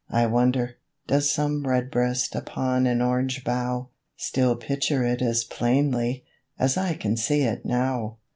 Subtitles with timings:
[0.09, 6.25] I wonder, does some redbreast Upon an orange bough, Still picture it as plainly
[6.57, 8.17] As I can see it now?